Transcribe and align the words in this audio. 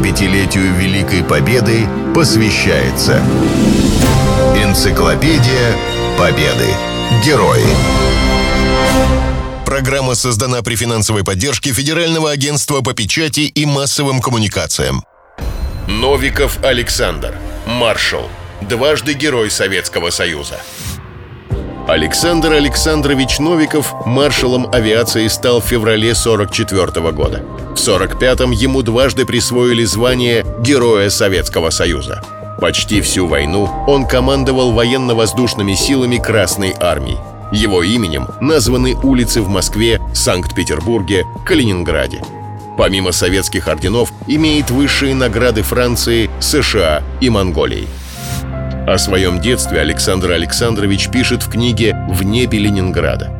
75-летию 0.00 0.74
Великой 0.74 1.22
Победы 1.22 1.86
посвящается 2.14 3.22
Энциклопедия 4.56 5.76
Победы. 6.18 6.68
Герои. 7.24 7.64
Программа 9.66 10.14
создана 10.14 10.62
при 10.62 10.74
финансовой 10.74 11.22
поддержке 11.22 11.72
Федерального 11.72 12.30
агентства 12.30 12.80
по 12.80 12.94
печати 12.94 13.40
и 13.40 13.66
массовым 13.66 14.22
коммуникациям. 14.22 15.04
Новиков 15.86 16.64
Александр. 16.64 17.34
Маршал. 17.66 18.28
Дважды 18.62 19.12
Герой 19.12 19.50
Советского 19.50 20.10
Союза. 20.10 20.60
Александр 21.90 22.52
Александрович 22.52 23.40
Новиков 23.40 24.06
маршалом 24.06 24.68
авиации 24.72 25.26
стал 25.26 25.60
в 25.60 25.64
феврале 25.64 26.14
44 26.14 27.10
года. 27.10 27.42
В 27.72 27.74
45-м 27.74 28.52
ему 28.52 28.82
дважды 28.82 29.26
присвоили 29.26 29.82
звание 29.82 30.46
Героя 30.60 31.10
Советского 31.10 31.70
Союза. 31.70 32.22
Почти 32.60 33.00
всю 33.00 33.26
войну 33.26 33.68
он 33.88 34.06
командовал 34.06 34.70
военно-воздушными 34.70 35.74
силами 35.74 36.18
Красной 36.18 36.76
Армии. 36.78 37.18
Его 37.50 37.82
именем 37.82 38.28
названы 38.40 38.94
улицы 38.94 39.42
в 39.42 39.48
Москве, 39.48 40.00
Санкт-Петербурге, 40.14 41.26
Калининграде. 41.44 42.22
Помимо 42.78 43.10
советских 43.10 43.66
орденов, 43.66 44.12
имеет 44.28 44.70
высшие 44.70 45.16
награды 45.16 45.62
Франции, 45.62 46.30
США 46.38 47.02
и 47.20 47.28
Монголии. 47.30 47.88
О 48.86 48.98
своем 48.98 49.40
детстве 49.40 49.80
Александр 49.80 50.32
Александрович 50.32 51.10
пишет 51.10 51.42
в 51.42 51.50
книге 51.50 51.96
«В 52.08 52.22
небе 52.24 52.58
Ленинграда». 52.58 53.30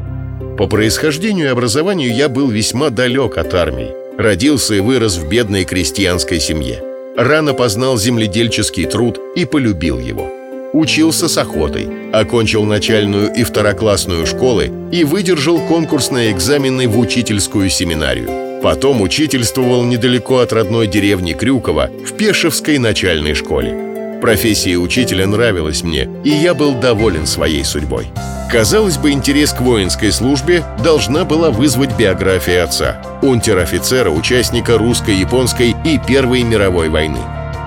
По 0.59 0.66
происхождению 0.66 1.47
и 1.47 1.51
образованию 1.51 2.15
я 2.15 2.29
был 2.29 2.49
весьма 2.49 2.91
далек 2.91 3.39
от 3.39 3.55
армии. 3.55 3.91
Родился 4.19 4.75
и 4.75 4.80
вырос 4.80 5.16
в 5.16 5.29
бедной 5.29 5.65
крестьянской 5.65 6.39
семье. 6.39 6.83
Рано 7.16 7.55
познал 7.55 7.97
земледельческий 7.97 8.85
труд 8.85 9.19
и 9.35 9.47
полюбил 9.47 9.99
его. 9.99 10.30
Учился 10.73 11.27
с 11.27 11.37
охотой, 11.38 11.88
окончил 12.13 12.65
начальную 12.65 13.32
и 13.32 13.43
второклассную 13.43 14.27
школы 14.27 14.71
и 14.93 15.02
выдержал 15.04 15.59
конкурсные 15.66 16.30
экзамены 16.32 16.87
в 16.87 16.99
учительскую 16.99 17.71
семинарию. 17.71 18.60
Потом 18.63 19.01
учительствовал 19.01 19.85
недалеко 19.85 20.38
от 20.38 20.52
родной 20.52 20.87
деревни 20.87 21.32
Крюкова 21.32 21.91
в 22.07 22.13
Пешевской 22.13 22.79
начальной 22.79 23.35
школе. 23.35 23.90
Профессия 24.21 24.76
учителя 24.76 25.26
нравилась 25.26 25.82
мне, 25.82 26.09
и 26.24 26.29
я 26.29 26.52
был 26.52 26.74
доволен 26.74 27.26
своей 27.26 27.65
судьбой. 27.65 28.09
Казалось 28.51 28.99
бы, 28.99 29.13
интерес 29.13 29.52
к 29.52 29.60
воинской 29.60 30.13
службе 30.13 30.63
должна 30.85 31.24
была 31.24 31.51
вызвать 31.51 31.96
биография 31.96 32.65
отца, 32.65 33.01
унтер-офицера, 33.23 34.10
участника 34.10 34.76
русско-японской 34.76 35.74
и 35.85 35.98
Первой 36.07 36.43
мировой 36.43 36.91
войны. 36.91 37.21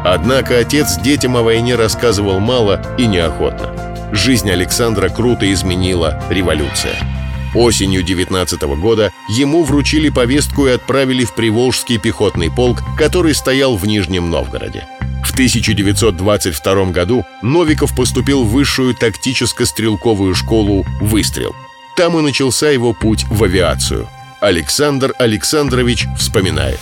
Однако 0.05 0.59
отец 0.59 0.97
детям 0.97 1.37
о 1.37 1.41
войне 1.41 1.75
рассказывал 1.75 2.39
мало 2.39 2.81
и 2.97 3.07
неохотно. 3.07 4.11
Жизнь 4.11 4.51
Александра 4.51 5.09
круто 5.09 5.51
изменила 5.51 6.21
революция. 6.29 6.95
Осенью 7.55 8.03
19 8.03 8.61
года 8.79 9.11
ему 9.29 9.63
вручили 9.63 10.09
повестку 10.09 10.67
и 10.67 10.71
отправили 10.71 11.23
в 11.23 11.33
Приволжский 11.33 11.97
пехотный 11.97 12.51
полк, 12.51 12.79
который 12.97 13.33
стоял 13.33 13.75
в 13.75 13.87
Нижнем 13.87 14.29
Новгороде. 14.29 14.85
В 15.33 15.35
1922 15.35 16.91
году 16.91 17.25
Новиков 17.41 17.95
поступил 17.95 18.43
в 18.43 18.51
высшую 18.51 18.93
тактическо-стрелковую 18.93 20.35
школу 20.35 20.85
«Выстрел». 21.01 21.55
Там 21.97 22.19
и 22.19 22.21
начался 22.21 22.69
его 22.69 22.93
путь 22.93 23.25
в 23.27 23.43
авиацию. 23.43 24.07
Александр 24.41 25.15
Александрович 25.17 26.05
вспоминает. 26.19 26.79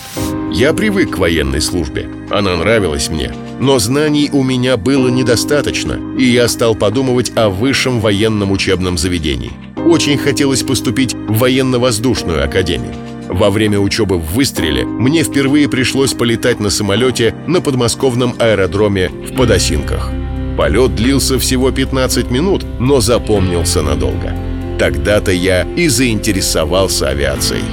«Я 0.52 0.74
привык 0.74 1.12
к 1.12 1.18
военной 1.18 1.62
службе. 1.62 2.10
Она 2.30 2.58
нравилась 2.58 3.08
мне. 3.08 3.34
Но 3.62 3.80
знаний 3.80 4.30
у 4.34 4.44
меня 4.44 4.76
было 4.76 5.08
недостаточно, 5.08 5.98
и 6.20 6.26
я 6.26 6.50
стал 6.50 6.76
подумывать 6.76 7.32
о 7.38 7.48
высшем 7.48 8.02
военном 8.02 8.52
учебном 8.52 8.98
заведении. 8.98 9.54
Очень 9.78 10.18
хотелось 10.18 10.64
поступить 10.64 11.14
в 11.14 11.38
военно-воздушную 11.38 12.44
академию. 12.44 12.96
Во 13.32 13.50
время 13.50 13.80
учебы 13.80 14.18
в 14.18 14.34
«Выстреле» 14.34 14.86
мне 14.86 15.24
впервые 15.24 15.70
пришлось 15.70 16.14
полетать 16.14 16.60
на 16.60 16.70
самолете 16.70 17.34
на 17.48 17.62
подмосковном 17.62 18.36
аэродроме 18.38 19.08
в 19.08 19.36
Подосинках. 19.38 20.12
Полет 20.58 20.96
длился 20.96 21.40
всего 21.40 21.72
15 21.72 22.30
минут, 22.30 22.66
но 22.80 23.00
запомнился 23.00 23.82
надолго. 23.82 24.36
Тогда-то 24.78 25.32
я 25.32 25.64
и 25.78 25.88
заинтересовался 25.88 27.08
авиацией. 27.08 27.64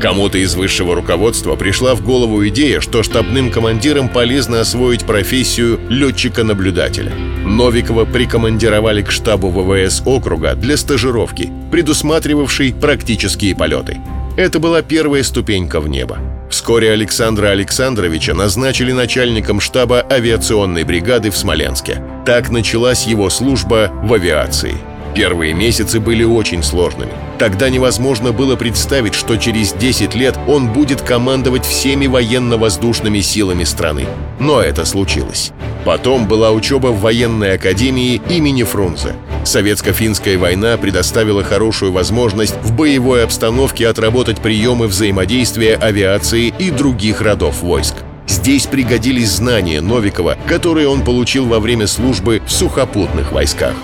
Кому-то 0.00 0.38
из 0.38 0.56
высшего 0.56 0.96
руководства 0.96 1.54
пришла 1.54 1.94
в 1.94 2.02
голову 2.02 2.46
идея, 2.48 2.80
что 2.80 3.04
штабным 3.04 3.52
командирам 3.52 4.08
полезно 4.08 4.60
освоить 4.60 5.04
профессию 5.04 5.78
летчика-наблюдателя. 5.88 7.12
Новикова 7.44 8.06
прикомандировали 8.06 9.02
к 9.02 9.12
штабу 9.12 9.50
ВВС 9.50 10.02
округа 10.04 10.56
для 10.56 10.76
стажировки, 10.76 11.50
предусматривавшей 11.70 12.74
практические 12.74 13.54
полеты. 13.54 13.98
Это 14.36 14.58
была 14.58 14.82
первая 14.82 15.22
ступенька 15.22 15.80
в 15.80 15.88
небо. 15.88 16.18
Вскоре 16.50 16.92
Александра 16.92 17.48
Александровича 17.48 18.34
назначили 18.34 18.92
начальником 18.92 19.60
штаба 19.60 20.04
авиационной 20.10 20.84
бригады 20.84 21.30
в 21.30 21.36
Смоленске. 21.38 22.02
Так 22.26 22.50
началась 22.50 23.06
его 23.06 23.30
служба 23.30 23.90
в 24.02 24.12
авиации. 24.12 24.74
Первые 25.14 25.54
месяцы 25.54 25.98
были 25.98 26.22
очень 26.22 26.62
сложными. 26.62 27.12
Тогда 27.38 27.70
невозможно 27.70 28.32
было 28.32 28.56
представить, 28.56 29.14
что 29.14 29.38
через 29.38 29.72
10 29.72 30.14
лет 30.14 30.38
он 30.46 30.70
будет 30.70 31.00
командовать 31.00 31.64
всеми 31.64 32.06
военно-воздушными 32.06 33.20
силами 33.20 33.64
страны. 33.64 34.04
Но 34.38 34.60
это 34.60 34.84
случилось. 34.84 35.52
Потом 35.86 36.28
была 36.28 36.50
учеба 36.50 36.88
в 36.88 37.00
военной 37.00 37.54
академии 37.54 38.20
имени 38.28 38.64
Фрунзе. 38.64 39.14
Советско-финская 39.46 40.36
война 40.36 40.76
предоставила 40.76 41.44
хорошую 41.44 41.92
возможность 41.92 42.56
в 42.62 42.72
боевой 42.72 43.22
обстановке 43.22 43.88
отработать 43.88 44.40
приемы 44.40 44.88
взаимодействия 44.88 45.76
авиации 45.76 46.52
и 46.58 46.70
других 46.70 47.20
родов 47.22 47.62
войск. 47.62 47.94
Здесь 48.26 48.66
пригодились 48.66 49.30
знания 49.30 49.80
Новикова, 49.80 50.36
которые 50.48 50.88
он 50.88 51.02
получил 51.02 51.46
во 51.46 51.60
время 51.60 51.86
службы 51.86 52.42
в 52.44 52.50
сухопутных 52.50 53.30
войсках. 53.30 53.74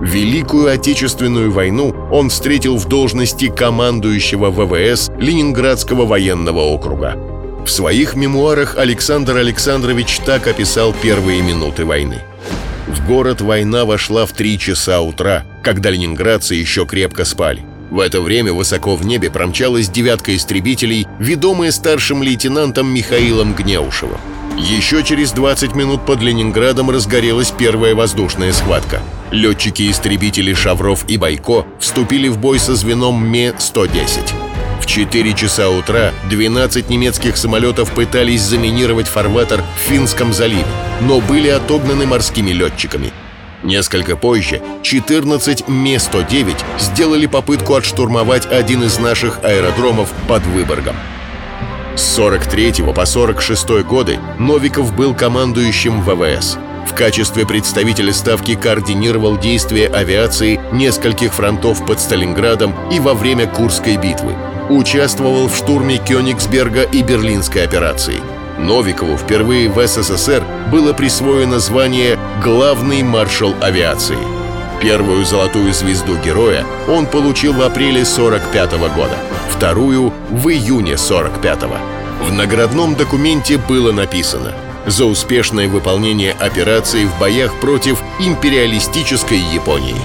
Великую 0.00 0.72
Отечественную 0.72 1.52
войну 1.52 1.94
он 2.10 2.30
встретил 2.30 2.76
в 2.76 2.88
должности 2.88 3.48
командующего 3.48 4.50
ВВС 4.50 5.10
Ленинградского 5.18 6.06
военного 6.06 6.60
округа. 6.60 7.16
В 7.66 7.68
своих 7.68 8.14
мемуарах 8.14 8.78
Александр 8.78 9.36
Александрович 9.36 10.20
так 10.24 10.46
описал 10.46 10.94
первые 11.02 11.42
минуты 11.42 11.84
войны. 11.84 12.22
В 12.88 13.06
город 13.06 13.42
война 13.42 13.84
вошла 13.84 14.24
в 14.24 14.32
три 14.32 14.58
часа 14.58 15.00
утра, 15.02 15.44
когда 15.62 15.90
ленинградцы 15.90 16.54
еще 16.54 16.86
крепко 16.86 17.24
спали. 17.24 17.64
В 17.90 18.00
это 18.00 18.20
время 18.20 18.52
высоко 18.52 18.96
в 18.96 19.04
небе 19.04 19.30
промчалась 19.30 19.88
девятка 19.88 20.34
истребителей, 20.34 21.06
ведомая 21.18 21.70
старшим 21.70 22.22
лейтенантом 22.22 22.88
Михаилом 22.88 23.54
Гнеушевым. 23.54 24.18
Еще 24.58 25.04
через 25.04 25.32
20 25.32 25.74
минут 25.74 26.04
под 26.04 26.20
Ленинградом 26.20 26.90
разгорелась 26.90 27.50
первая 27.50 27.94
воздушная 27.94 28.52
схватка. 28.52 29.00
Летчики-истребители 29.30 30.52
Шавров 30.52 31.04
и 31.08 31.16
Байко 31.16 31.64
вступили 31.78 32.28
в 32.28 32.38
бой 32.38 32.58
со 32.58 32.74
звеном 32.74 33.24
Ме-110. 33.26 34.47
4 34.88 35.34
часа 35.34 35.68
утра 35.68 36.12
12 36.30 36.88
немецких 36.88 37.36
самолетов 37.36 37.92
пытались 37.92 38.40
заминировать 38.40 39.06
фарватер 39.06 39.62
в 39.76 39.88
Финском 39.90 40.32
заливе, 40.32 40.64
но 41.02 41.20
были 41.20 41.48
отогнаны 41.48 42.06
морскими 42.06 42.52
летчиками. 42.52 43.12
Несколько 43.62 44.16
позже 44.16 44.62
14 44.82 45.68
Ме-109 45.68 46.56
сделали 46.78 47.26
попытку 47.26 47.74
отштурмовать 47.74 48.46
один 48.50 48.82
из 48.82 48.98
наших 48.98 49.44
аэродромов 49.44 50.10
под 50.26 50.46
Выборгом. 50.46 50.96
С 51.94 52.02
43 52.14 52.84
по 52.94 53.04
46 53.04 53.68
годы 53.82 54.18
Новиков 54.38 54.96
был 54.96 55.14
командующим 55.14 56.00
ВВС. 56.00 56.56
В 56.86 56.94
качестве 56.94 57.44
представителя 57.44 58.14
Ставки 58.14 58.54
координировал 58.54 59.36
действия 59.36 59.88
авиации 59.88 60.58
нескольких 60.72 61.34
фронтов 61.34 61.84
под 61.84 62.00
Сталинградом 62.00 62.74
и 62.90 63.00
во 63.00 63.12
время 63.12 63.46
Курской 63.46 63.98
битвы 63.98 64.34
участвовал 64.70 65.48
в 65.48 65.56
штурме 65.56 65.98
Кёнигсберга 65.98 66.82
и 66.82 67.02
Берлинской 67.02 67.64
операции. 67.64 68.20
Новикову 68.58 69.16
впервые 69.16 69.68
в 69.68 69.86
СССР 69.86 70.42
было 70.70 70.92
присвоено 70.92 71.58
звание 71.60 72.18
«Главный 72.42 73.02
маршал 73.02 73.54
авиации». 73.60 74.18
Первую 74.80 75.24
золотую 75.24 75.72
звезду 75.72 76.16
героя 76.24 76.64
он 76.88 77.06
получил 77.06 77.52
в 77.52 77.62
апреле 77.62 78.04
45 78.04 78.72
-го 78.74 78.94
года, 78.94 79.16
вторую— 79.50 80.12
в 80.30 80.48
июне 80.48 80.96
45 80.96 81.62
-го. 81.64 81.78
В 82.20 82.32
наградном 82.32 82.94
документе 82.94 83.58
было 83.58 83.92
написано 83.92 84.54
«За 84.86 85.04
успешное 85.04 85.68
выполнение 85.68 86.32
операции 86.32 87.04
в 87.04 87.18
боях 87.18 87.54
против 87.60 88.00
империалистической 88.20 89.38
Японии». 89.38 89.96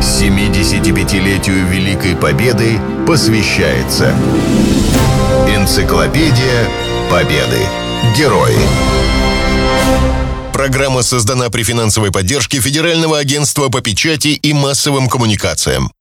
75-летию 0.00 1.66
Великой 1.66 2.14
Победы 2.14 2.78
посвящается 3.06 4.12
Энциклопедия 5.48 6.68
победы. 7.08 7.60
Герои. 8.16 8.58
Программа 10.52 11.02
создана 11.02 11.48
при 11.48 11.62
финансовой 11.62 12.10
поддержке 12.10 12.60
Федерального 12.60 13.18
агентства 13.18 13.68
по 13.68 13.80
печати 13.80 14.28
и 14.28 14.52
массовым 14.52 15.08
коммуникациям. 15.08 15.92